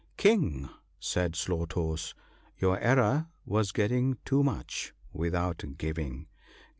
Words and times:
"* 0.11 0.17
King!' 0.27 0.67
said 0.99 1.35
Slow 1.35 1.65
toes,' 1.67 2.15
your 2.57 2.79
error 2.79 3.27
was 3.45 3.71
getting 3.71 4.17
too 4.25 4.41
much, 4.41 4.95
without 5.13 5.63
giving. 5.77 6.25